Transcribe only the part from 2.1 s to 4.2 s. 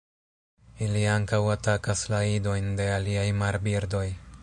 la idojn de aliaj marbirdoj.